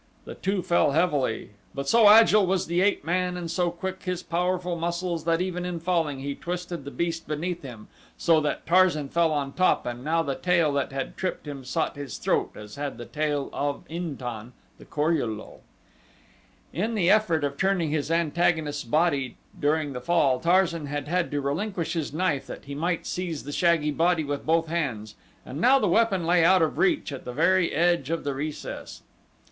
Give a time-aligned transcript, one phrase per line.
[0.25, 4.23] The two fell heavily, but so agile was the ape man and so quick his
[4.23, 9.09] powerful muscles that even in falling he twisted the beast beneath him, so that Tarzan
[9.09, 12.77] fell on top and now the tail that had tripped him sought his throat as
[12.77, 15.61] had the tail of In tan, the Kor ul lul.
[16.73, 21.41] In the effort of turning his antagonist's body during the fall Tarzan had had to
[21.41, 25.13] relinquish his knife that he might seize the shaggy body with both hands
[25.45, 29.03] and now the weapon lay out of reach at the very edge of the recess.